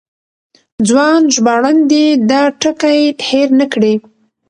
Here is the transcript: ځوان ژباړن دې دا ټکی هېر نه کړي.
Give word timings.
ځوان 0.87 1.21
ژباړن 1.35 1.77
دې 1.91 2.05
دا 2.29 2.41
ټکی 2.61 3.01
هېر 3.27 3.49
نه 3.59 3.65
کړي. 3.73 3.93